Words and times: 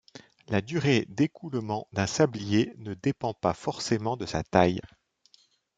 La 0.47 0.61
durée 0.63 1.05
d’écoulement 1.09 1.87
d’un 1.93 2.07
sablier 2.07 2.73
ne 2.79 2.95
dépend 2.95 3.35
pas 3.35 3.53
forcément 3.53 4.17
de 4.17 4.25
sa 4.25 4.41
taille. 4.41 4.81